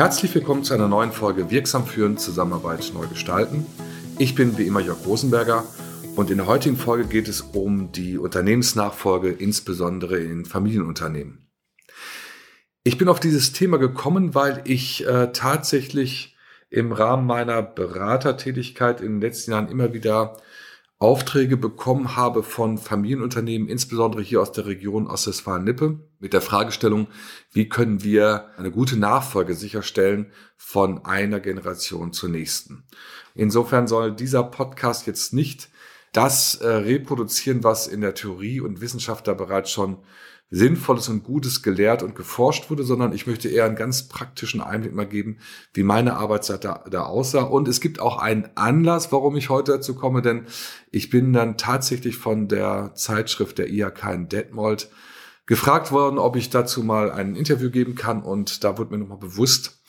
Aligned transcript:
Herzlich 0.00 0.34
willkommen 0.34 0.64
zu 0.64 0.72
einer 0.72 0.88
neuen 0.88 1.12
Folge 1.12 1.50
Wirksam 1.50 1.86
führen, 1.86 2.16
Zusammenarbeit 2.16 2.90
neu 2.94 3.06
gestalten. 3.06 3.66
Ich 4.18 4.34
bin 4.34 4.56
wie 4.56 4.66
immer 4.66 4.80
Jörg 4.80 5.04
Rosenberger 5.04 5.62
und 6.16 6.30
in 6.30 6.38
der 6.38 6.46
heutigen 6.46 6.78
Folge 6.78 7.04
geht 7.04 7.28
es 7.28 7.42
um 7.42 7.92
die 7.92 8.16
Unternehmensnachfolge, 8.16 9.28
insbesondere 9.28 10.18
in 10.18 10.46
Familienunternehmen. 10.46 11.50
Ich 12.82 12.96
bin 12.96 13.08
auf 13.08 13.20
dieses 13.20 13.52
Thema 13.52 13.76
gekommen, 13.76 14.34
weil 14.34 14.62
ich 14.64 15.06
äh, 15.06 15.32
tatsächlich 15.34 16.34
im 16.70 16.92
Rahmen 16.92 17.26
meiner 17.26 17.60
Beratertätigkeit 17.60 19.02
in 19.02 19.16
den 19.16 19.20
letzten 19.20 19.50
Jahren 19.50 19.68
immer 19.68 19.92
wieder 19.92 20.38
Aufträge 21.00 21.56
bekommen 21.56 22.14
habe 22.14 22.42
von 22.42 22.76
Familienunternehmen, 22.76 23.68
insbesondere 23.68 24.20
hier 24.20 24.42
aus 24.42 24.52
der 24.52 24.66
Region 24.66 25.06
Ostwestfalen-Lippe, 25.06 25.98
mit 26.18 26.34
der 26.34 26.42
Fragestellung, 26.42 27.08
wie 27.52 27.70
können 27.70 28.04
wir 28.04 28.50
eine 28.58 28.70
gute 28.70 28.98
Nachfolge 28.98 29.54
sicherstellen 29.54 30.30
von 30.58 31.06
einer 31.06 31.40
Generation 31.40 32.12
zur 32.12 32.28
nächsten. 32.28 32.84
Insofern 33.34 33.88
soll 33.88 34.14
dieser 34.14 34.42
Podcast 34.42 35.06
jetzt 35.06 35.32
nicht 35.32 35.70
das 36.12 36.56
äh, 36.56 36.68
reproduzieren, 36.68 37.64
was 37.64 37.86
in 37.86 38.02
der 38.02 38.14
Theorie 38.14 38.60
und 38.60 38.82
Wissenschaft 38.82 39.26
da 39.26 39.32
bereits 39.32 39.70
schon 39.70 39.96
Sinnvolles 40.50 41.08
und 41.08 41.22
Gutes 41.22 41.62
gelehrt 41.62 42.02
und 42.02 42.16
geforscht 42.16 42.70
wurde, 42.70 42.82
sondern 42.82 43.12
ich 43.12 43.26
möchte 43.26 43.48
eher 43.48 43.64
einen 43.64 43.76
ganz 43.76 44.08
praktischen 44.08 44.60
Einblick 44.60 44.92
mal 44.92 45.06
geben, 45.06 45.38
wie 45.72 45.84
meine 45.84 46.16
Arbeitszeit 46.16 46.64
da, 46.64 46.84
da 46.90 47.04
aussah. 47.04 47.42
Und 47.42 47.68
es 47.68 47.80
gibt 47.80 48.00
auch 48.00 48.18
einen 48.18 48.48
Anlass, 48.56 49.12
warum 49.12 49.36
ich 49.36 49.48
heute 49.48 49.72
dazu 49.72 49.94
komme, 49.94 50.22
denn 50.22 50.46
ich 50.90 51.08
bin 51.08 51.32
dann 51.32 51.56
tatsächlich 51.56 52.16
von 52.16 52.48
der 52.48 52.92
Zeitschrift 52.94 53.58
der 53.58 53.70
IHK 53.70 54.12
in 54.12 54.28
Detmold 54.28 54.90
gefragt 55.46 55.92
worden, 55.92 56.18
ob 56.18 56.34
ich 56.34 56.50
dazu 56.50 56.82
mal 56.82 57.12
ein 57.12 57.36
Interview 57.36 57.70
geben 57.70 57.94
kann. 57.94 58.22
Und 58.22 58.64
da 58.64 58.76
wurde 58.76 58.90
mir 58.90 58.98
nochmal 58.98 59.18
bewusst, 59.18 59.80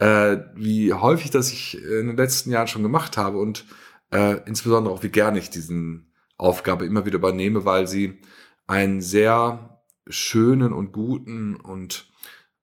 äh, 0.00 0.38
wie 0.56 0.92
häufig 0.92 1.30
das 1.30 1.52
ich 1.52 1.80
in 1.80 2.08
den 2.08 2.16
letzten 2.16 2.50
Jahren 2.50 2.66
schon 2.66 2.82
gemacht 2.82 3.16
habe 3.16 3.38
und 3.38 3.64
äh, 4.10 4.40
insbesondere 4.46 4.92
auch 4.92 5.04
wie 5.04 5.08
gerne 5.08 5.38
ich 5.38 5.50
diesen 5.50 6.12
Aufgabe 6.36 6.84
immer 6.84 7.06
wieder 7.06 7.18
übernehme, 7.18 7.64
weil 7.64 7.86
sie 7.86 8.18
einen 8.66 9.02
sehr 9.02 9.79
schönen 10.08 10.72
und 10.72 10.92
guten 10.92 11.56
und 11.56 12.10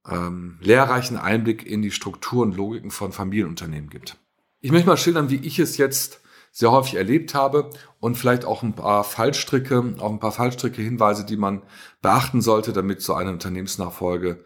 ähm, 0.09 0.57
lehrreichen 0.61 1.17
Einblick 1.17 1.65
in 1.65 1.81
die 1.81 1.91
Struktur 1.91 2.43
und 2.43 2.55
Logiken 2.55 2.91
von 2.91 3.11
Familienunternehmen 3.11 3.89
gibt. 3.89 4.17
Ich 4.59 4.71
möchte 4.71 4.87
mal 4.87 4.97
schildern, 4.97 5.29
wie 5.29 5.35
ich 5.35 5.59
es 5.59 5.77
jetzt 5.77 6.21
sehr 6.51 6.71
häufig 6.71 6.95
erlebt 6.95 7.35
habe 7.35 7.69
und 7.99 8.15
vielleicht 8.15 8.45
auch 8.45 8.63
ein 8.63 8.73
paar 8.73 9.03
Fallstricke, 9.03 9.95
auch 9.99 10.11
ein 10.11 10.19
paar 10.19 10.31
Fallstricke, 10.31 10.81
Hinweise, 10.81 11.25
die 11.25 11.37
man 11.37 11.61
beachten 12.01 12.41
sollte, 12.41 12.73
damit 12.73 13.01
so 13.01 13.13
eine 13.13 13.31
Unternehmensnachfolge 13.31 14.43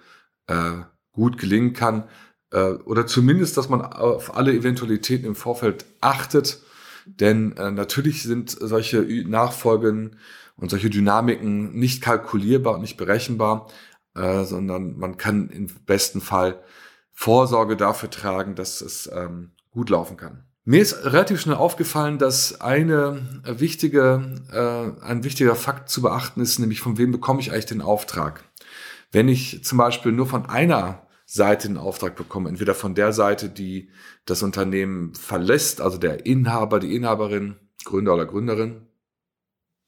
äh, 0.47 0.71
gut 1.13 1.37
gelingen 1.37 1.73
kann. 1.73 2.09
Äh, 2.51 2.73
oder 2.73 3.07
zumindest, 3.07 3.55
dass 3.55 3.69
man 3.69 3.81
auf 3.81 4.35
alle 4.35 4.51
Eventualitäten 4.53 5.25
im 5.25 5.35
Vorfeld 5.35 5.85
achtet. 6.01 6.61
Denn 7.05 7.55
äh, 7.57 7.71
natürlich 7.71 8.23
sind 8.23 8.49
solche 8.59 9.01
Nachfolgen 9.27 10.17
und 10.61 10.69
solche 10.69 10.89
Dynamiken 10.89 11.77
nicht 11.77 12.01
kalkulierbar 12.01 12.75
und 12.75 12.81
nicht 12.81 12.95
berechenbar, 12.95 13.67
äh, 14.15 14.45
sondern 14.45 14.95
man 14.97 15.17
kann 15.17 15.49
im 15.49 15.67
besten 15.85 16.21
Fall 16.21 16.63
Vorsorge 17.11 17.75
dafür 17.75 18.09
tragen, 18.09 18.55
dass 18.55 18.79
es 18.79 19.09
ähm, 19.13 19.51
gut 19.71 19.89
laufen 19.89 20.15
kann. 20.15 20.45
Mir 20.63 20.81
ist 20.81 21.05
relativ 21.05 21.41
schnell 21.41 21.55
aufgefallen, 21.55 22.19
dass 22.19 22.61
eine 22.61 23.41
wichtige, 23.45 24.35
äh, 24.51 25.03
ein 25.03 25.23
wichtiger 25.23 25.55
Fakt 25.55 25.89
zu 25.89 26.03
beachten 26.03 26.39
ist, 26.39 26.59
nämlich 26.59 26.81
von 26.81 26.99
wem 26.99 27.11
bekomme 27.11 27.41
ich 27.41 27.51
eigentlich 27.51 27.65
den 27.65 27.81
Auftrag. 27.81 28.43
Wenn 29.11 29.27
ich 29.27 29.63
zum 29.63 29.79
Beispiel 29.79 30.11
nur 30.11 30.27
von 30.27 30.45
einer 30.45 31.07
Seite 31.25 31.67
den 31.67 31.77
Auftrag 31.77 32.15
bekomme, 32.15 32.49
entweder 32.49 32.75
von 32.75 32.93
der 32.93 33.11
Seite, 33.11 33.49
die 33.49 33.89
das 34.25 34.43
Unternehmen 34.43 35.15
verlässt, 35.15 35.81
also 35.81 35.97
der 35.97 36.25
Inhaber, 36.27 36.79
die 36.79 36.95
Inhaberin, 36.95 37.55
Gründer 37.83 38.13
oder 38.13 38.27
Gründerin, 38.27 38.85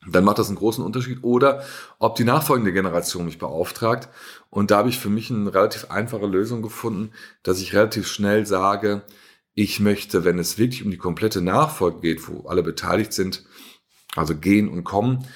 dann 0.08 0.24
macht 0.24 0.40
das 0.40 0.48
einen 0.48 0.58
großen 0.58 0.84
Unterschied. 0.84 1.24
Oder 1.24 1.64
ob 2.00 2.16
die 2.16 2.24
nachfolgende 2.24 2.74
Generation 2.74 3.26
mich 3.26 3.38
beauftragt. 3.38 4.10
Und 4.50 4.72
da 4.72 4.78
habe 4.78 4.90
ich 4.90 5.00
für 5.00 5.10
mich 5.10 5.32
eine 5.32 5.54
relativ 5.54 5.92
einfache 5.92 6.26
Lösung 6.26 6.62
gefunden, 6.62 7.12
dass 7.44 7.62
ich 7.62 7.74
relativ 7.74 8.08
schnell 8.08 8.46
sage, 8.46 9.04
ich 9.56 9.80
möchte, 9.80 10.26
wenn 10.26 10.40
es 10.40 10.58
wirklich 10.58 10.84
um 10.84 10.92
die 10.92 10.98
komplette 10.98 11.42
Nachfolge 11.42 12.02
geht, 12.02 12.28
wo 12.28 12.48
alle 12.48 12.64
beteiligt 12.64 13.14
sind, 13.14 13.46
also 14.16 14.36
gehen 14.36 14.68
und 14.68 14.84
kommen, 14.84 15.28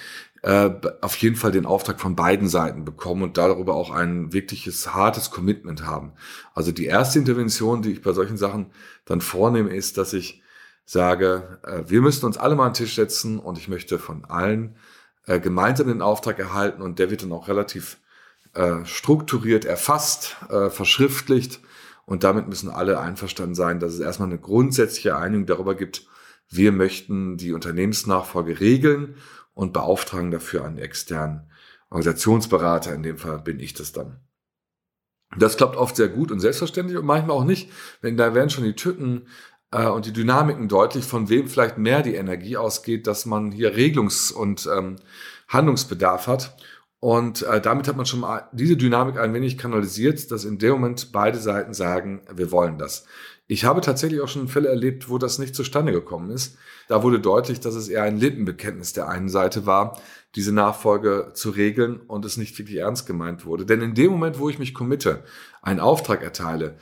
äh, 0.43 0.69
auf 1.01 1.15
jeden 1.17 1.35
Fall 1.35 1.51
den 1.51 1.65
Auftrag 1.65 1.99
von 1.99 2.15
beiden 2.15 2.47
Seiten 2.47 2.85
bekommen 2.85 3.23
und 3.23 3.37
darüber 3.37 3.75
auch 3.75 3.91
ein 3.91 4.33
wirkliches 4.33 4.93
hartes 4.93 5.31
Commitment 5.31 5.85
haben. 5.85 6.13
Also 6.53 6.71
die 6.71 6.85
erste 6.85 7.19
Intervention, 7.19 7.81
die 7.81 7.91
ich 7.91 8.01
bei 8.01 8.13
solchen 8.13 8.37
Sachen 8.37 8.71
dann 9.05 9.21
vornehme, 9.21 9.75
ist, 9.75 9.97
dass 9.97 10.13
ich 10.13 10.41
sage, 10.87 11.59
äh, 11.63 11.83
wir 11.89 12.01
müssen 12.01 12.25
uns 12.25 12.37
alle 12.37 12.55
mal 12.55 12.65
an 12.65 12.71
den 12.71 12.85
Tisch 12.85 12.95
setzen 12.95 13.39
und 13.39 13.57
ich 13.57 13.67
möchte 13.67 13.99
von 13.99 14.25
allen 14.25 14.77
äh, 15.25 15.39
gemeinsam 15.39 15.87
den 15.87 16.01
Auftrag 16.01 16.39
erhalten 16.39 16.81
und 16.81 16.97
der 16.97 17.11
wird 17.11 17.23
dann 17.23 17.33
auch 17.33 17.49
relativ 17.49 17.99
äh, 18.53 18.85
strukturiert 18.85 19.65
erfasst, 19.65 20.37
äh, 20.49 20.69
verschriftlicht 20.69 21.59
und 22.05 22.23
damit 22.23 22.47
müssen 22.47 22.69
alle 22.69 22.99
einverstanden 23.01 23.53
sein, 23.53 23.81
dass 23.81 23.93
es 23.93 23.99
erstmal 23.99 24.29
eine 24.29 24.39
grundsätzliche 24.39 25.17
Einigung 25.17 25.45
darüber 25.45 25.75
gibt, 25.75 26.07
wir 26.49 26.71
möchten 26.71 27.35
die 27.35 27.51
Unternehmensnachfolge 27.51 28.61
regeln 28.61 29.17
und 29.53 29.73
beauftragen 29.73 30.31
dafür 30.31 30.63
einen 30.63 30.77
externen 30.77 31.51
Organisationsberater. 31.89 32.93
In 32.93 33.03
dem 33.03 33.17
Fall 33.17 33.39
bin 33.39 33.59
ich 33.59 33.73
das 33.73 33.91
dann. 33.91 34.21
Das 35.37 35.57
klappt 35.57 35.75
oft 35.75 35.97
sehr 35.97 36.07
gut 36.07 36.31
und 36.31 36.39
selbstverständlich 36.39 36.97
und 36.97 37.05
manchmal 37.05 37.35
auch 37.35 37.43
nicht, 37.43 37.69
wenn 37.99 38.15
da 38.15 38.33
werden 38.33 38.49
schon 38.49 38.63
die 38.63 38.75
Tücken 38.75 39.27
äh, 39.71 39.87
und 39.87 40.05
die 40.05 40.13
Dynamiken 40.13 40.67
deutlich, 40.67 41.05
von 41.05 41.29
wem 41.29 41.47
vielleicht 41.47 41.77
mehr 41.77 42.01
die 42.01 42.15
Energie 42.15 42.57
ausgeht, 42.57 43.07
dass 43.07 43.25
man 43.25 43.51
hier 43.51 43.75
Regelungs- 43.75 44.33
und 44.33 44.67
ähm, 44.75 44.97
Handlungsbedarf 45.47 46.27
hat. 46.27 46.57
Und 46.99 47.43
äh, 47.43 47.61
damit 47.61 47.87
hat 47.87 47.95
man 47.95 48.07
schon 48.07 48.21
mal 48.21 48.49
diese 48.53 48.75
Dynamik 48.75 49.17
ein 49.19 49.33
wenig 49.33 49.57
kanalisiert, 49.57 50.31
dass 50.31 50.45
in 50.45 50.57
dem 50.57 50.71
Moment 50.71 51.11
beide 51.11 51.37
Seiten 51.37 51.73
sagen, 51.73 52.21
wir 52.33 52.51
wollen 52.51 52.79
das. 52.79 53.05
Ich 53.49 53.63
habe 53.63 53.79
tatsächlich 53.81 54.19
auch 54.19 54.27
schon 54.27 54.49
Fälle 54.49 54.67
erlebt, 54.67 55.09
wo 55.09 55.17
das 55.17 55.39
nicht 55.39 55.55
zustande 55.55 55.93
gekommen 55.93 56.31
ist. 56.31 56.57
Da 56.89 57.03
wurde 57.03 57.19
deutlich, 57.19 57.61
dass 57.61 57.75
es 57.75 57.87
eher 57.87 58.03
ein 58.03 58.17
Lippenbekenntnis 58.17 58.91
der 58.93 59.07
einen 59.07 59.29
Seite 59.29 59.65
war, 59.65 60.01
diese 60.35 60.51
Nachfolge 60.51 61.31
zu 61.33 61.51
regeln 61.51 62.01
und 62.07 62.25
es 62.25 62.35
nicht 62.35 62.57
wirklich 62.59 62.77
ernst 62.79 63.05
gemeint 63.07 63.45
wurde. 63.45 63.65
Denn 63.65 63.81
in 63.81 63.93
dem 63.93 64.11
Moment, 64.11 64.39
wo 64.39 64.49
ich 64.49 64.59
mich 64.59 64.73
committe, 64.73 65.23
einen 65.61 65.79
Auftrag 65.79 66.23
erteile, 66.23 66.77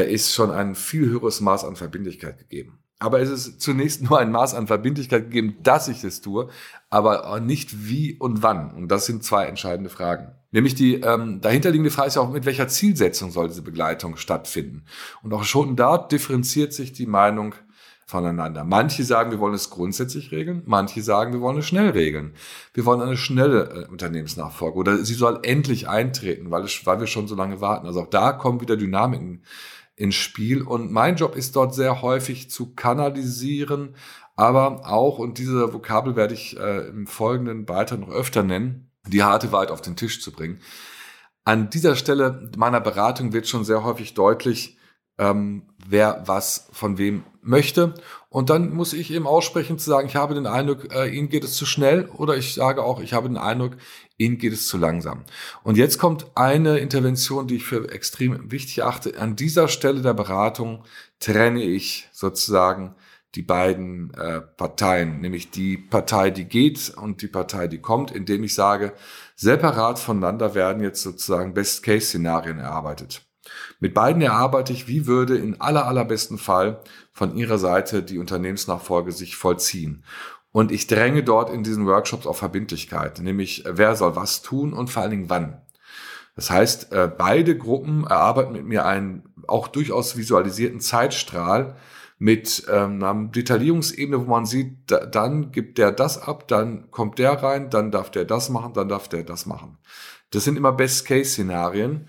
ist 0.00 0.34
schon 0.34 0.50
ein 0.50 0.74
viel 0.74 1.08
höheres 1.08 1.40
Maß 1.40 1.64
an 1.64 1.76
Verbindlichkeit 1.76 2.38
gegeben. 2.38 2.78
Aber 2.98 3.20
es 3.20 3.30
ist 3.30 3.60
zunächst 3.60 4.02
nur 4.02 4.20
ein 4.20 4.30
Maß 4.30 4.54
an 4.54 4.68
Verbindlichkeit 4.68 5.24
gegeben, 5.24 5.56
dass 5.62 5.88
ich 5.88 6.04
es 6.04 6.20
tue, 6.20 6.48
aber 6.88 7.40
nicht 7.40 7.88
wie 7.88 8.14
und 8.14 8.44
wann. 8.44 8.72
Und 8.72 8.88
das 8.88 9.06
sind 9.06 9.24
zwei 9.24 9.46
entscheidende 9.46 9.90
Fragen. 9.90 10.36
Nämlich 10.52 10.76
die 10.76 11.00
ähm, 11.00 11.40
dahinterliegende 11.40 11.90
Frage 11.90 12.08
ist 12.08 12.14
ja 12.14 12.22
auch, 12.22 12.30
mit 12.30 12.44
welcher 12.44 12.68
Zielsetzung 12.68 13.32
soll 13.32 13.48
diese 13.48 13.62
Begleitung 13.62 14.16
stattfinden. 14.16 14.84
Und 15.22 15.32
auch 15.32 15.42
schon 15.42 15.74
dort 15.74 16.12
differenziert 16.12 16.72
sich 16.74 16.92
die 16.92 17.06
Meinung 17.06 17.56
voneinander. 18.06 18.62
Manche 18.62 19.02
sagen, 19.04 19.30
wir 19.30 19.40
wollen 19.40 19.54
es 19.54 19.70
grundsätzlich 19.70 20.30
regeln, 20.30 20.62
manche 20.66 21.02
sagen, 21.02 21.32
wir 21.32 21.40
wollen 21.40 21.58
es 21.58 21.66
schnell 21.66 21.90
regeln. 21.90 22.34
Wir 22.74 22.84
wollen 22.84 23.00
eine 23.00 23.16
schnelle 23.16 23.86
äh, 23.86 23.90
Unternehmensnachfolge 23.90 24.78
oder 24.78 24.98
sie 24.98 25.14
soll 25.14 25.40
endlich 25.42 25.88
eintreten, 25.88 26.50
weil, 26.50 26.64
es, 26.64 26.86
weil 26.86 27.00
wir 27.00 27.06
schon 27.06 27.26
so 27.26 27.34
lange 27.34 27.60
warten. 27.60 27.86
Also 27.86 28.02
auch 28.02 28.10
da 28.10 28.32
kommen 28.32 28.60
wieder 28.60 28.76
Dynamiken 28.76 29.42
ins 29.96 30.14
Spiel. 30.14 30.62
Und 30.62 30.90
mein 30.90 31.16
Job 31.16 31.36
ist 31.36 31.56
dort 31.56 31.74
sehr 31.74 32.02
häufig 32.02 32.50
zu 32.50 32.74
kanalisieren, 32.74 33.94
aber 34.36 34.86
auch, 34.86 35.18
und 35.18 35.38
diese 35.38 35.72
Vokabel 35.72 36.16
werde 36.16 36.34
ich 36.34 36.58
äh, 36.58 36.88
im 36.88 37.06
folgenden 37.06 37.66
Beitrag 37.66 38.00
noch 38.00 38.10
öfter 38.10 38.42
nennen, 38.42 38.90
die 39.06 39.22
harte 39.22 39.52
Wahrheit 39.52 39.70
auf 39.70 39.82
den 39.82 39.96
Tisch 39.96 40.22
zu 40.22 40.32
bringen. 40.32 40.60
An 41.44 41.70
dieser 41.70 41.96
Stelle 41.96 42.50
meiner 42.56 42.80
Beratung 42.80 43.32
wird 43.32 43.48
schon 43.48 43.64
sehr 43.64 43.84
häufig 43.84 44.14
deutlich, 44.14 44.78
ähm, 45.18 45.68
wer 45.86 46.22
was 46.26 46.68
von 46.72 46.98
wem 46.98 47.24
möchte. 47.42 47.94
Und 48.28 48.48
dann 48.48 48.72
muss 48.72 48.92
ich 48.92 49.12
eben 49.12 49.26
aussprechen 49.26 49.78
zu 49.78 49.90
sagen, 49.90 50.08
ich 50.08 50.16
habe 50.16 50.34
den 50.34 50.46
Eindruck, 50.46 50.94
äh, 50.94 51.08
Ihnen 51.08 51.28
geht 51.28 51.44
es 51.44 51.54
zu 51.54 51.66
schnell 51.66 52.08
oder 52.16 52.36
ich 52.36 52.54
sage 52.54 52.82
auch, 52.82 53.00
ich 53.00 53.12
habe 53.12 53.28
den 53.28 53.36
Eindruck, 53.36 53.76
Ihnen 54.16 54.38
geht 54.38 54.52
es 54.52 54.66
zu 54.68 54.78
langsam. 54.78 55.24
Und 55.62 55.76
jetzt 55.76 55.98
kommt 55.98 56.26
eine 56.34 56.78
Intervention, 56.78 57.46
die 57.46 57.56
ich 57.56 57.64
für 57.64 57.90
extrem 57.92 58.50
wichtig 58.50 58.82
achte. 58.84 59.18
An 59.20 59.36
dieser 59.36 59.68
Stelle 59.68 60.00
der 60.00 60.14
Beratung 60.14 60.84
trenne 61.20 61.62
ich 61.62 62.08
sozusagen 62.12 62.94
die 63.34 63.42
beiden 63.42 64.12
äh, 64.14 64.40
Parteien, 64.40 65.20
nämlich 65.20 65.50
die 65.50 65.78
Partei, 65.78 66.30
die 66.30 66.44
geht 66.44 66.92
und 66.96 67.22
die 67.22 67.28
Partei, 67.28 67.66
die 67.66 67.80
kommt, 67.80 68.10
indem 68.10 68.44
ich 68.44 68.54
sage, 68.54 68.92
separat 69.36 69.98
voneinander 69.98 70.54
werden 70.54 70.82
jetzt 70.82 71.02
sozusagen 71.02 71.54
Best-Case-Szenarien 71.54 72.58
erarbeitet. 72.58 73.22
Mit 73.80 73.94
beiden 73.94 74.22
erarbeite 74.22 74.72
ich, 74.72 74.88
wie 74.88 75.06
würde 75.06 75.36
in 75.36 75.60
aller 75.60 75.86
allerbesten 75.86 76.38
Fall 76.38 76.80
von 77.12 77.36
ihrer 77.36 77.58
Seite 77.58 78.02
die 78.02 78.18
Unternehmensnachfolge 78.18 79.12
sich 79.12 79.36
vollziehen. 79.36 80.04
Und 80.52 80.70
ich 80.70 80.86
dränge 80.86 81.22
dort 81.22 81.50
in 81.50 81.62
diesen 81.62 81.86
Workshops 81.86 82.26
auf 82.26 82.38
Verbindlichkeit, 82.38 83.20
nämlich 83.20 83.64
wer 83.66 83.96
soll 83.96 84.16
was 84.16 84.42
tun 84.42 84.72
und 84.72 84.90
vor 84.90 85.02
allen 85.02 85.10
Dingen 85.10 85.30
wann. 85.30 85.62
Das 86.36 86.50
heißt, 86.50 86.92
äh, 86.92 87.10
beide 87.16 87.56
Gruppen 87.56 88.04
erarbeiten 88.06 88.52
mit 88.52 88.64
mir 88.64 88.86
einen 88.86 89.22
auch 89.48 89.68
durchaus 89.68 90.16
visualisierten 90.16 90.80
Zeitstrahl 90.80 91.76
mit 92.18 92.66
ähm, 92.70 93.02
einer 93.02 93.28
Detaillierungsebene, 93.30 94.20
wo 94.20 94.30
man 94.30 94.46
sieht, 94.46 94.90
da, 94.90 95.04
dann 95.04 95.50
gibt 95.50 95.76
der 95.78 95.90
das 95.90 96.22
ab, 96.22 96.46
dann 96.48 96.90
kommt 96.90 97.18
der 97.18 97.32
rein, 97.32 97.68
dann 97.68 97.90
darf 97.90 98.10
der 98.10 98.24
das 98.24 98.48
machen, 98.48 98.74
dann 98.74 98.88
darf 98.88 99.08
der 99.08 99.24
das 99.24 99.44
machen. 99.44 99.78
Das 100.30 100.44
sind 100.44 100.56
immer 100.56 100.72
Best-Case-Szenarien, 100.72 102.08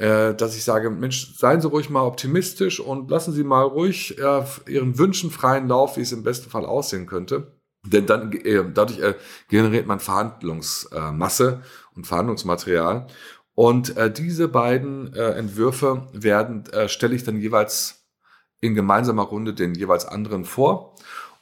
äh, 0.00 0.34
dass 0.34 0.56
ich 0.56 0.64
sage, 0.64 0.88
Mensch, 0.88 1.36
seien 1.36 1.60
Sie 1.60 1.68
ruhig 1.68 1.90
mal 1.90 2.04
optimistisch 2.04 2.80
und 2.80 3.10
lassen 3.10 3.34
Sie 3.34 3.44
mal 3.44 3.64
ruhig 3.64 4.18
äh, 4.18 4.44
Ihren 4.66 4.98
Wünschen 4.98 5.30
freien 5.30 5.68
Lauf, 5.68 5.98
wie 5.98 6.00
es 6.00 6.12
im 6.12 6.22
besten 6.22 6.48
Fall 6.48 6.64
aussehen 6.64 7.04
könnte. 7.04 7.58
Denn 7.86 8.06
dann 8.06 8.32
äh, 8.32 8.64
dadurch 8.72 8.98
äh, 9.00 9.14
generiert 9.48 9.86
man 9.86 10.00
Verhandlungsmasse 10.00 11.60
und 11.94 12.06
Verhandlungsmaterial. 12.06 13.08
Und 13.54 13.94
äh, 13.98 14.10
diese 14.10 14.48
beiden 14.48 15.12
äh, 15.12 15.32
Entwürfe 15.32 16.08
werden, 16.14 16.64
äh, 16.72 16.88
stelle 16.88 17.14
ich 17.14 17.24
dann 17.24 17.38
jeweils 17.38 18.06
in 18.62 18.74
gemeinsamer 18.74 19.24
Runde 19.24 19.52
den 19.52 19.74
jeweils 19.74 20.06
anderen 20.06 20.46
vor. 20.46 20.94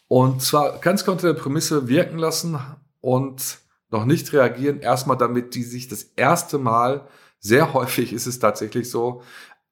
Und 0.08 0.43
zwar 0.43 0.78
ganz 0.78 1.06
unter 1.06 1.32
der 1.32 1.40
Prämisse 1.40 1.87
wirken 1.87 2.19
lassen 2.19 2.58
und 3.00 3.58
noch 3.90 4.05
nicht 4.05 4.32
reagieren. 4.32 4.81
Erstmal 4.81 5.16
damit 5.16 5.55
die 5.55 5.62
sich 5.62 5.87
das 5.87 6.02
erste 6.16 6.58
Mal, 6.58 7.06
sehr 7.40 7.73
häufig 7.75 8.12
ist 8.12 8.26
es 8.26 8.38
tatsächlich 8.38 8.90
so, 8.90 9.23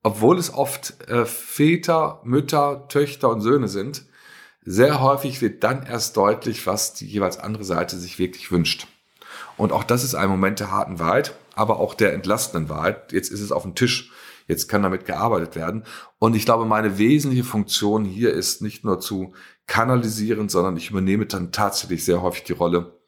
obwohl 0.02 0.38
es 0.38 0.54
oft 0.54 1.08
äh, 1.08 1.26
Väter, 1.26 2.20
Mütter, 2.24 2.86
Töchter 2.88 3.28
und 3.28 3.40
Söhne 3.40 3.68
sind, 3.68 4.06
sehr 4.64 5.00
häufig 5.00 5.42
wird 5.42 5.62
dann 5.62 5.84
erst 5.84 6.16
deutlich, 6.16 6.66
was 6.66 6.94
die 6.94 7.06
jeweils 7.06 7.38
andere 7.38 7.64
Seite 7.64 7.96
sich 7.96 8.18
wirklich 8.18 8.50
wünscht. 8.50 8.86
Und 9.56 9.72
auch 9.72 9.84
das 9.84 10.04
ist 10.04 10.14
ein 10.14 10.28
Moment 10.28 10.60
der 10.60 10.70
harten 10.70 10.98
Wahrheit, 10.98 11.36
aber 11.54 11.78
auch 11.78 11.94
der 11.94 12.12
entlastenden 12.14 12.68
Wahrheit. 12.68 13.12
Jetzt 13.12 13.30
ist 13.30 13.40
es 13.40 13.52
auf 13.52 13.62
dem 13.62 13.74
Tisch. 13.74 14.12
Jetzt 14.48 14.68
kann 14.68 14.82
damit 14.82 15.06
gearbeitet 15.06 15.56
werden. 15.56 15.84
Und 16.18 16.36
ich 16.36 16.44
glaube, 16.44 16.66
meine 16.66 16.98
wesentliche 16.98 17.44
Funktion 17.44 18.04
hier 18.04 18.32
ist 18.32 18.62
nicht 18.62 18.84
nur 18.84 19.00
zu 19.00 19.34
kanalisieren, 19.66 20.48
sondern 20.48 20.76
ich 20.76 20.90
übernehme 20.90 21.26
dann 21.26 21.50
tatsächlich 21.50 22.04
sehr 22.04 22.22
häufig 22.22 22.44
die 22.44 22.52
Rolle 22.52 23.00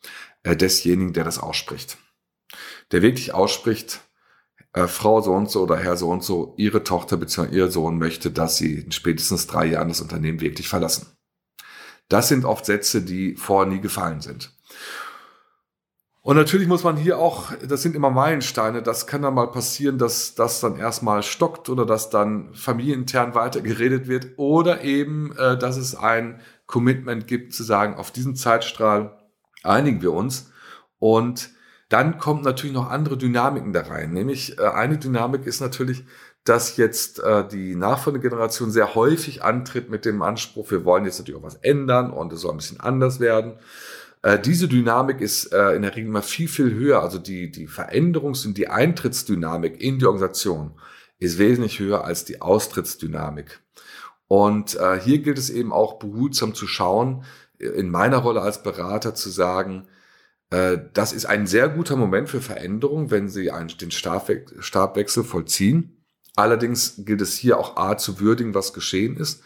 äh, 0.42 0.56
desjenigen, 0.56 1.12
der 1.12 1.24
das 1.24 1.38
ausspricht. 1.38 1.98
Der 2.90 3.02
wirklich 3.02 3.34
ausspricht, 3.34 4.00
äh, 4.72 4.86
Frau 4.86 5.20
so 5.20 5.32
und 5.32 5.50
so 5.50 5.62
oder 5.62 5.76
Herr 5.76 5.96
so 5.96 6.08
und 6.10 6.22
so, 6.22 6.54
ihre 6.56 6.84
Tochter 6.84 7.16
bzw. 7.16 7.54
ihr 7.54 7.70
Sohn 7.70 7.98
möchte, 7.98 8.30
dass 8.30 8.56
sie 8.56 8.74
in 8.80 8.92
spätestens 8.92 9.46
drei 9.46 9.66
Jahren 9.66 9.88
das 9.88 10.00
Unternehmen 10.00 10.40
wirklich 10.40 10.68
verlassen. 10.68 11.06
Das 12.08 12.28
sind 12.28 12.44
oft 12.44 12.64
Sätze, 12.64 13.02
die 13.02 13.34
vorher 13.34 13.70
nie 13.70 13.80
gefallen 13.80 14.20
sind. 14.20 14.52
Und 16.28 16.36
natürlich 16.36 16.68
muss 16.68 16.84
man 16.84 16.96
hier 16.96 17.18
auch, 17.18 17.52
das 17.66 17.82
sind 17.82 17.96
immer 17.96 18.10
Meilensteine, 18.10 18.82
das 18.82 19.06
kann 19.06 19.22
dann 19.22 19.34
mal 19.34 19.50
passieren, 19.50 19.96
dass 19.96 20.34
das 20.34 20.60
dann 20.60 20.76
erstmal 20.76 21.22
stockt 21.22 21.70
oder 21.70 21.86
dass 21.86 22.10
dann 22.10 22.52
familienintern 22.54 23.34
weiter 23.34 23.62
geredet 23.62 24.08
wird 24.08 24.32
oder 24.36 24.82
eben, 24.84 25.34
äh, 25.38 25.56
dass 25.56 25.78
es 25.78 25.94
ein 25.94 26.40
Commitment 26.66 27.26
gibt 27.26 27.54
zu 27.54 27.62
sagen, 27.62 27.94
auf 27.94 28.10
diesen 28.10 28.36
Zeitstrahl 28.36 29.16
einigen 29.62 30.02
wir 30.02 30.12
uns 30.12 30.52
und 30.98 31.50
dann 31.88 32.18
kommt 32.18 32.44
natürlich 32.44 32.74
noch 32.74 32.90
andere 32.90 33.16
Dynamiken 33.16 33.72
da 33.72 33.82
rein. 33.82 34.12
Nämlich 34.12 34.58
äh, 34.58 34.62
eine 34.62 34.98
Dynamik 34.98 35.46
ist 35.46 35.60
natürlich, 35.60 36.04
dass 36.44 36.76
jetzt 36.76 37.20
äh, 37.20 37.46
die 37.46 37.74
nachfolgende 37.74 38.28
Generation 38.28 38.70
sehr 38.70 38.94
häufig 38.94 39.42
antritt 39.42 39.90
mit 39.90 40.04
dem 40.04 40.22
Anspruch, 40.22 40.70
wir 40.70 40.84
wollen 40.84 41.04
jetzt 41.04 41.18
natürlich 41.18 41.40
auch 41.40 41.46
was 41.46 41.56
ändern 41.56 42.10
und 42.10 42.32
es 42.32 42.40
soll 42.40 42.52
ein 42.52 42.58
bisschen 42.58 42.80
anders 42.80 43.20
werden. 43.20 43.54
Äh, 44.22 44.38
diese 44.38 44.68
Dynamik 44.68 45.20
ist 45.20 45.52
äh, 45.52 45.72
in 45.72 45.82
der 45.82 45.96
Regel 45.96 46.08
immer 46.08 46.22
viel, 46.22 46.48
viel 46.48 46.74
höher. 46.74 47.02
Also 47.02 47.18
die, 47.18 47.50
die 47.50 47.68
Veränderungs- 47.68 48.46
und 48.46 48.58
die 48.58 48.68
Eintrittsdynamik 48.68 49.80
in 49.80 49.98
die 49.98 50.06
Organisation 50.06 50.72
ist 51.18 51.38
wesentlich 51.38 51.80
höher 51.80 52.04
als 52.04 52.24
die 52.24 52.40
Austrittsdynamik. 52.40 53.60
Und 54.26 54.76
äh, 54.76 55.00
hier 55.00 55.20
gilt 55.20 55.38
es 55.38 55.48
eben 55.48 55.72
auch 55.72 55.98
behutsam 55.98 56.54
zu 56.54 56.66
schauen, 56.66 57.24
in 57.58 57.90
meiner 57.90 58.18
Rolle 58.18 58.42
als 58.42 58.62
Berater 58.62 59.14
zu 59.14 59.30
sagen, 59.30 59.86
äh, 59.86 59.97
das 60.50 61.12
ist 61.12 61.26
ein 61.26 61.46
sehr 61.46 61.68
guter 61.68 61.96
Moment 61.96 62.30
für 62.30 62.40
Veränderung, 62.40 63.10
wenn 63.10 63.28
Sie 63.28 63.50
einen, 63.50 63.68
den 63.68 63.90
Stabwe 63.90 64.46
Stabwechsel 64.60 65.24
vollziehen. 65.24 66.06
Allerdings 66.36 67.04
gilt 67.04 67.20
es 67.20 67.36
hier 67.36 67.58
auch 67.58 67.76
A 67.76 67.98
zu 67.98 68.20
würdigen, 68.20 68.54
was 68.54 68.72
geschehen 68.72 69.16
ist 69.16 69.42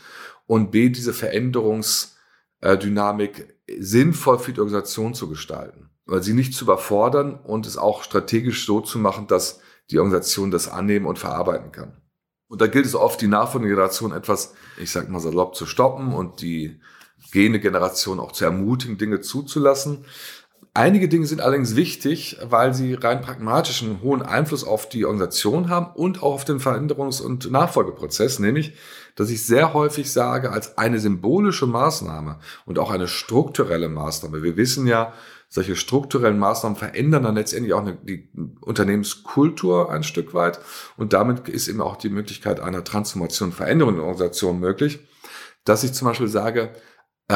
und 0.46 0.70
B 0.70 0.90
diese 0.90 1.14
Veränderungsdynamik 1.14 3.56
sinnvoll 3.78 4.38
für 4.38 4.52
die 4.52 4.60
Organisation 4.60 5.14
zu 5.14 5.28
gestalten. 5.28 5.90
Weil 6.04 6.22
sie 6.22 6.34
nicht 6.34 6.54
zu 6.54 6.64
überfordern 6.64 7.34
und 7.34 7.66
es 7.66 7.78
auch 7.78 8.02
strategisch 8.02 8.66
so 8.66 8.80
zu 8.80 8.98
machen, 8.98 9.26
dass 9.26 9.60
die 9.90 9.98
Organisation 9.98 10.50
das 10.50 10.68
annehmen 10.68 11.06
und 11.06 11.18
verarbeiten 11.18 11.72
kann. 11.72 11.96
Und 12.48 12.60
da 12.60 12.66
gilt 12.66 12.84
es 12.84 12.94
oft, 12.94 13.22
die 13.22 13.28
nachfolgende 13.28 13.74
Generation 13.74 14.12
etwas, 14.12 14.52
ich 14.76 14.90
sag 14.90 15.08
mal 15.08 15.20
salopp, 15.20 15.54
zu 15.54 15.64
stoppen 15.64 16.12
und 16.12 16.42
die 16.42 16.82
gehende 17.30 17.60
Generation 17.60 18.20
auch 18.20 18.32
zu 18.32 18.44
ermutigen, 18.44 18.98
Dinge 18.98 19.20
zuzulassen. 19.20 20.04
Einige 20.74 21.06
Dinge 21.06 21.26
sind 21.26 21.42
allerdings 21.42 21.76
wichtig, 21.76 22.38
weil 22.42 22.72
sie 22.72 22.94
rein 22.94 23.20
pragmatischen 23.20 24.00
hohen 24.00 24.22
Einfluss 24.22 24.64
auf 24.64 24.88
die 24.88 25.04
Organisation 25.04 25.68
haben 25.68 25.94
und 25.94 26.22
auch 26.22 26.32
auf 26.32 26.44
den 26.46 26.60
Veränderungs- 26.60 27.20
und 27.20 27.50
Nachfolgeprozess, 27.50 28.38
nämlich, 28.38 28.72
dass 29.14 29.28
ich 29.28 29.44
sehr 29.44 29.74
häufig 29.74 30.10
sage, 30.10 30.50
als 30.50 30.78
eine 30.78 30.98
symbolische 30.98 31.66
Maßnahme 31.66 32.38
und 32.64 32.78
auch 32.78 32.90
eine 32.90 33.06
strukturelle 33.06 33.90
Maßnahme. 33.90 34.42
Wir 34.42 34.56
wissen 34.56 34.86
ja, 34.86 35.12
solche 35.50 35.76
strukturellen 35.76 36.38
Maßnahmen 36.38 36.78
verändern 36.78 37.24
dann 37.24 37.34
letztendlich 37.34 37.74
auch 37.74 37.86
die 38.04 38.30
Unternehmenskultur 38.62 39.92
ein 39.92 40.04
Stück 40.04 40.32
weit. 40.32 40.58
Und 40.96 41.12
damit 41.12 41.50
ist 41.50 41.68
eben 41.68 41.82
auch 41.82 41.96
die 41.96 42.08
Möglichkeit 42.08 42.60
einer 42.60 42.82
Transformation, 42.82 43.52
Veränderung 43.52 43.92
in 43.92 43.98
der 43.98 44.06
Organisation 44.06 44.58
möglich, 44.58 45.00
dass 45.64 45.84
ich 45.84 45.92
zum 45.92 46.08
Beispiel 46.08 46.28
sage, 46.28 46.72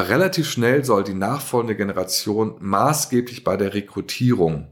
Relativ 0.01 0.49
schnell 0.51 0.85
soll 0.85 1.05
die 1.05 1.15
nachfolgende 1.15 1.77
Generation 1.77 2.57
maßgeblich 2.61 3.45
bei 3.45 3.57
der 3.57 3.75
Rekrutierung 3.75 4.71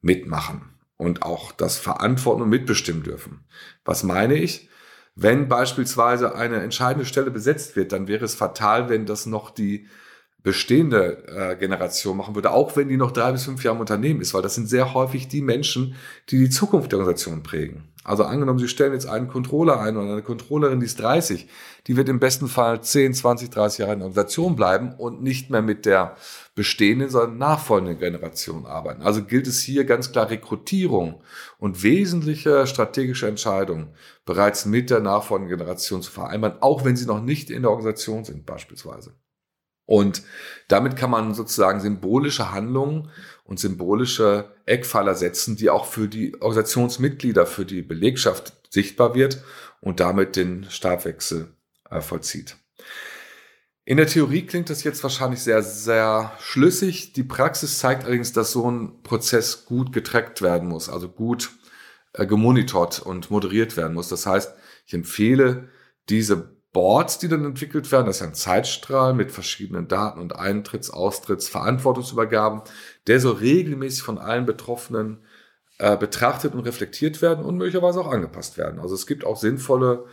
mitmachen 0.00 0.78
und 0.96 1.22
auch 1.22 1.52
das 1.52 1.76
verantworten 1.76 2.42
und 2.42 2.48
mitbestimmen 2.48 3.02
dürfen. 3.02 3.44
Was 3.84 4.02
meine 4.02 4.34
ich? 4.34 4.68
Wenn 5.14 5.48
beispielsweise 5.48 6.34
eine 6.34 6.60
entscheidende 6.60 7.04
Stelle 7.04 7.30
besetzt 7.30 7.76
wird, 7.76 7.92
dann 7.92 8.08
wäre 8.08 8.24
es 8.24 8.36
fatal, 8.36 8.88
wenn 8.88 9.04
das 9.04 9.26
noch 9.26 9.50
die 9.50 9.88
bestehende 10.42 11.26
äh, 11.26 11.56
Generation 11.56 12.16
machen 12.16 12.34
würde, 12.34 12.52
auch 12.52 12.76
wenn 12.76 12.88
die 12.88 12.96
noch 12.96 13.10
drei 13.10 13.32
bis 13.32 13.44
fünf 13.44 13.64
Jahre 13.64 13.76
im 13.76 13.80
Unternehmen 13.80 14.20
ist, 14.20 14.32
weil 14.34 14.42
das 14.42 14.54
sind 14.54 14.68
sehr 14.68 14.94
häufig 14.94 15.26
die 15.28 15.42
Menschen, 15.42 15.96
die 16.30 16.38
die 16.38 16.50
Zukunft 16.50 16.92
der 16.92 17.00
Organisation 17.00 17.42
prägen. 17.42 17.92
Also 18.04 18.24
angenommen, 18.24 18.58
Sie 18.58 18.68
stellen 18.68 18.92
jetzt 18.92 19.06
einen 19.06 19.28
Controller 19.28 19.80
ein 19.80 19.96
oder 19.96 20.12
eine 20.12 20.22
Controllerin, 20.22 20.80
die 20.80 20.86
ist 20.86 21.00
30, 21.00 21.46
die 21.86 21.96
wird 21.96 22.08
im 22.08 22.20
besten 22.20 22.48
Fall 22.48 22.80
10, 22.80 23.12
20, 23.12 23.50
30 23.50 23.78
Jahre 23.80 23.92
in 23.92 23.98
der 23.98 24.06
Organisation 24.06 24.56
bleiben 24.56 24.94
und 24.96 25.22
nicht 25.22 25.50
mehr 25.50 25.62
mit 25.62 25.84
der 25.84 26.16
bestehenden, 26.54 27.10
sondern 27.10 27.38
nachfolgenden 27.38 27.98
Generation 27.98 28.66
arbeiten. 28.66 29.02
Also 29.02 29.24
gilt 29.24 29.46
es 29.46 29.60
hier 29.60 29.84
ganz 29.84 30.10
klar 30.12 30.30
Rekrutierung 30.30 31.22
und 31.58 31.82
wesentliche 31.82 32.66
strategische 32.66 33.28
Entscheidungen 33.28 33.88
bereits 34.24 34.64
mit 34.64 34.90
der 34.90 35.00
nachfolgenden 35.00 35.58
Generation 35.58 36.00
zu 36.00 36.10
vereinbaren, 36.10 36.62
auch 36.62 36.84
wenn 36.84 36.96
sie 36.96 37.06
noch 37.06 37.22
nicht 37.22 37.50
in 37.50 37.62
der 37.62 37.70
Organisation 37.70 38.24
sind 38.24 38.46
beispielsweise. 38.46 39.14
Und 39.88 40.22
damit 40.68 40.96
kann 40.96 41.10
man 41.10 41.32
sozusagen 41.32 41.80
symbolische 41.80 42.52
Handlungen 42.52 43.10
und 43.44 43.58
symbolische 43.58 44.54
Eckpfeiler 44.66 45.14
setzen, 45.14 45.56
die 45.56 45.70
auch 45.70 45.86
für 45.86 46.08
die 46.08 46.34
Organisationsmitglieder, 46.34 47.46
für 47.46 47.64
die 47.64 47.80
Belegschaft 47.80 48.52
sichtbar 48.68 49.14
wird 49.14 49.42
und 49.80 49.98
damit 49.98 50.36
den 50.36 50.66
Stabwechsel 50.68 51.54
äh, 51.88 52.02
vollzieht. 52.02 52.58
In 53.86 53.96
der 53.96 54.08
Theorie 54.08 54.44
klingt 54.44 54.68
das 54.68 54.84
jetzt 54.84 55.02
wahrscheinlich 55.02 55.40
sehr, 55.40 55.62
sehr 55.62 56.34
schlüssig. 56.38 57.14
Die 57.14 57.24
Praxis 57.24 57.78
zeigt 57.78 58.04
allerdings, 58.04 58.34
dass 58.34 58.52
so 58.52 58.70
ein 58.70 59.02
Prozess 59.02 59.64
gut 59.64 59.94
getrackt 59.94 60.42
werden 60.42 60.68
muss, 60.68 60.90
also 60.90 61.08
gut 61.08 61.50
äh, 62.12 62.26
gemonitort 62.26 63.00
und 63.00 63.30
moderiert 63.30 63.78
werden 63.78 63.94
muss. 63.94 64.10
Das 64.10 64.26
heißt, 64.26 64.52
ich 64.84 64.92
empfehle 64.92 65.70
diese 66.10 66.57
Boards, 66.78 67.18
die 67.18 67.26
dann 67.26 67.44
entwickelt 67.44 67.90
werden. 67.90 68.06
Das 68.06 68.20
ist 68.20 68.22
ein 68.22 68.34
Zeitstrahl 68.34 69.12
mit 69.12 69.32
verschiedenen 69.32 69.88
Daten 69.88 70.20
und 70.20 70.36
Eintritts-, 70.36 70.92
Austritts-, 70.92 71.48
Verantwortungsübergaben. 71.48 72.62
Der 73.08 73.18
soll 73.18 73.34
regelmäßig 73.38 74.02
von 74.02 74.16
allen 74.16 74.46
Betroffenen 74.46 75.18
äh, 75.78 75.96
betrachtet 75.96 76.54
und 76.54 76.60
reflektiert 76.60 77.20
werden 77.20 77.44
und 77.44 77.56
möglicherweise 77.56 78.00
auch 78.00 78.12
angepasst 78.12 78.58
werden. 78.58 78.78
Also 78.78 78.94
es 78.94 79.08
gibt 79.08 79.24
auch 79.24 79.36
sinnvolle 79.36 80.04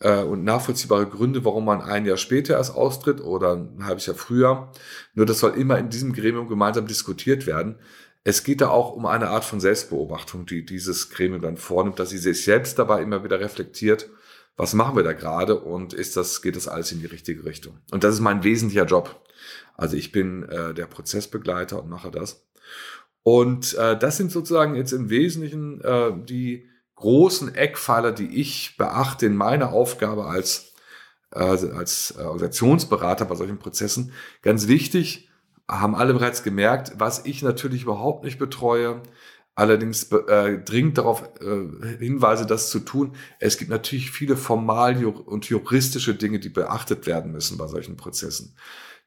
äh, 0.00 0.22
und 0.22 0.42
nachvollziehbare 0.42 1.06
Gründe, 1.06 1.44
warum 1.44 1.66
man 1.66 1.82
ein 1.82 2.06
Jahr 2.06 2.16
später 2.16 2.54
erst 2.54 2.74
austritt 2.74 3.20
oder 3.20 3.54
ein 3.54 3.84
halbes 3.84 4.06
Jahr 4.06 4.16
früher. 4.16 4.72
Nur 5.12 5.26
das 5.26 5.40
soll 5.40 5.50
immer 5.50 5.76
in 5.76 5.90
diesem 5.90 6.14
Gremium 6.14 6.48
gemeinsam 6.48 6.86
diskutiert 6.86 7.46
werden. 7.46 7.78
Es 8.24 8.42
geht 8.42 8.62
da 8.62 8.70
auch 8.70 8.92
um 8.92 9.04
eine 9.04 9.28
Art 9.28 9.44
von 9.44 9.60
Selbstbeobachtung, 9.60 10.46
die 10.46 10.64
dieses 10.64 11.10
Gremium 11.10 11.42
dann 11.42 11.58
vornimmt, 11.58 11.98
dass 11.98 12.08
sie 12.08 12.16
sich 12.16 12.42
selbst 12.42 12.78
dabei 12.78 13.02
immer 13.02 13.22
wieder 13.22 13.38
reflektiert 13.38 14.08
was 14.56 14.74
machen 14.74 14.96
wir 14.96 15.02
da 15.02 15.12
gerade 15.12 15.58
und 15.60 15.92
ist 15.92 16.16
das, 16.16 16.42
geht 16.42 16.56
das 16.56 16.68
alles 16.68 16.92
in 16.92 17.00
die 17.00 17.06
richtige 17.06 17.44
Richtung? 17.44 17.78
Und 17.90 18.04
das 18.04 18.14
ist 18.14 18.20
mein 18.20 18.42
wesentlicher 18.42 18.86
Job. 18.86 19.22
Also 19.74 19.96
ich 19.96 20.12
bin 20.12 20.44
äh, 20.48 20.72
der 20.72 20.86
Prozessbegleiter 20.86 21.82
und 21.82 21.90
mache 21.90 22.10
das. 22.10 22.46
Und 23.22 23.74
äh, 23.74 23.98
das 23.98 24.16
sind 24.16 24.32
sozusagen 24.32 24.74
jetzt 24.76 24.92
im 24.92 25.10
Wesentlichen 25.10 25.80
äh, 25.82 26.12
die 26.24 26.68
großen 26.94 27.54
Eckpfeiler, 27.54 28.12
die 28.12 28.40
ich 28.40 28.76
beachte 28.78 29.26
in 29.26 29.36
meiner 29.36 29.72
Aufgabe 29.72 30.24
als, 30.24 30.72
äh, 31.32 31.40
als 31.40 32.14
Organisationsberater 32.16 33.26
bei 33.26 33.34
solchen 33.34 33.58
Prozessen. 33.58 34.12
Ganz 34.42 34.68
wichtig, 34.68 35.28
haben 35.68 35.94
alle 35.94 36.14
bereits 36.14 36.42
gemerkt, 36.42 36.92
was 36.98 37.26
ich 37.26 37.42
natürlich 37.42 37.82
überhaupt 37.82 38.24
nicht 38.24 38.38
betreue, 38.38 39.02
allerdings 39.56 40.12
äh, 40.12 40.58
dringend 40.58 40.98
darauf 40.98 41.28
äh, 41.40 41.96
hinweise, 41.98 42.46
das 42.46 42.70
zu 42.70 42.78
tun. 42.78 43.16
Es 43.40 43.58
gibt 43.58 43.70
natürlich 43.70 44.12
viele 44.12 44.36
formal 44.36 45.04
und 45.04 45.46
juristische 45.46 46.14
Dinge, 46.14 46.38
die 46.38 46.50
beachtet 46.50 47.06
werden 47.06 47.32
müssen 47.32 47.58
bei 47.58 47.66
solchen 47.66 47.96
Prozessen. 47.96 48.54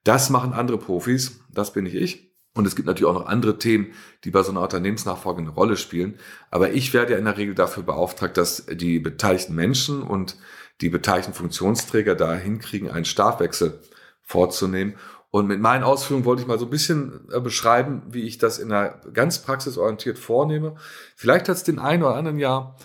Das 0.04 0.30
machen 0.30 0.54
andere 0.54 0.80
Profis, 0.80 1.40
das 1.52 1.72
bin 1.72 1.86
nicht 1.86 1.96
ich. 1.96 2.30
Und 2.56 2.66
es 2.66 2.76
gibt 2.76 2.88
natürlich 2.88 3.08
auch 3.08 3.14
noch 3.14 3.28
andere 3.28 3.60
Themen, 3.60 3.94
die 4.24 4.32
bei 4.32 4.42
so 4.42 4.52
einer 4.52 4.62
Unternehmensnachfolge 4.62 5.40
eine 5.40 5.52
Rolle 5.52 5.78
spielen. 5.78 6.16
Aber 6.50 6.74
ich 6.74 6.94
werde 6.94 7.14
ja 7.14 7.20
in 7.20 7.26
der 7.26 7.38
Regel 7.38 7.54
dafür 7.54 7.84
beauftragt, 7.84 8.36
dass 8.38 8.66
die 8.66 9.00
beteiligten 9.00 9.54
Menschen 9.54 10.02
und 10.02 10.36
die 10.82 10.90
beteiligten 10.90 11.34
Funktionsträger 11.34 12.16
da 12.16 12.34
hinkriegen, 12.34 12.90
einen 12.90 13.06
Stabwechsel 13.06 13.80
vorzunehmen. 14.24 14.96
Und 15.32 15.48
mit 15.48 15.60
meinen 15.60 15.84
Ausführungen 15.84 16.26
wollte 16.26 16.42
ich 16.42 16.48
mal 16.48 16.58
so 16.58 16.66
ein 16.66 16.72
bisschen 16.72 17.28
äh, 17.32 17.40
beschreiben, 17.40 18.02
wie 18.10 18.24
ich 18.24 18.38
das 18.38 18.58
in 18.58 18.72
einer 18.72 18.96
ganz 19.14 19.40
praxisorientiert 19.40 20.18
vornehme. 20.18 20.76
Vielleicht 21.16 21.50
hat 21.50 21.58
es 21.58 21.64
den 21.64 21.80
einen 21.80 22.04
oder 22.04 22.16
anderen 22.16 22.40
ja 22.40 22.76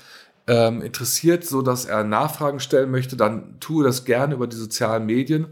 ähm, 0.47 0.83
interessiert, 0.83 1.45
so 1.45 1.63
dass 1.63 1.87
er 1.87 2.05
Nachfragen 2.05 2.61
stellen 2.61 2.91
möchte, 2.91 3.17
dann 3.17 3.59
tue 3.61 3.85
das 3.85 4.05
gerne 4.05 4.35
über 4.35 4.47
die 4.47 4.57
sozialen 4.57 5.07
Medien. 5.07 5.49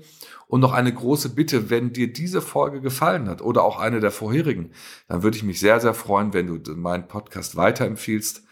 Und 0.48 0.60
noch 0.60 0.74
eine 0.74 0.92
große 0.92 1.30
Bitte, 1.30 1.70
wenn 1.70 1.94
dir 1.94 2.12
diese 2.12 2.42
Folge 2.42 2.82
gefallen 2.82 3.26
hat 3.26 3.40
oder 3.40 3.64
auch 3.64 3.78
eine 3.78 4.00
der 4.00 4.10
vorherigen, 4.10 4.72
dann 5.08 5.22
würde 5.22 5.38
ich 5.38 5.44
mich 5.44 5.58
sehr, 5.60 5.80
sehr 5.80 5.94
freuen, 5.94 6.34
wenn 6.34 6.46
du 6.46 6.72
meinen 6.74 7.08
Podcast 7.08 7.56
weiterempfiehlst, 7.56 8.42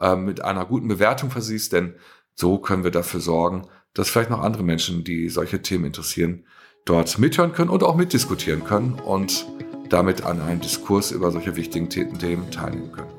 äh, 0.00 0.16
mit 0.16 0.40
einer 0.40 0.64
guten 0.64 0.88
Bewertung 0.88 1.30
versiehst, 1.30 1.74
denn 1.74 1.96
so 2.34 2.56
können 2.56 2.82
wir 2.82 2.90
dafür 2.90 3.20
sorgen, 3.20 3.68
dass 3.92 4.08
vielleicht 4.08 4.30
noch 4.30 4.40
andere 4.40 4.62
Menschen, 4.62 5.04
die 5.04 5.28
solche 5.28 5.60
Themen 5.60 5.84
interessieren, 5.84 6.46
dort 6.90 7.20
mithören 7.20 7.52
können 7.52 7.70
und 7.70 7.84
auch 7.84 7.94
mitdiskutieren 7.94 8.64
können 8.64 8.94
und 8.94 9.46
damit 9.90 10.24
an 10.24 10.40
einem 10.40 10.60
Diskurs 10.60 11.12
über 11.12 11.30
solche 11.30 11.54
wichtigen 11.54 11.88
Themen 11.88 12.50
teilnehmen 12.50 12.90
können. 12.90 13.10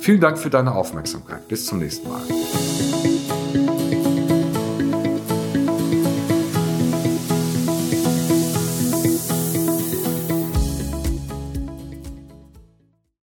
Vielen 0.00 0.20
Dank 0.20 0.38
für 0.38 0.50
deine 0.50 0.74
Aufmerksamkeit. 0.74 1.46
Bis 1.46 1.66
zum 1.66 1.78
nächsten 1.78 2.08
Mal. 2.08 2.22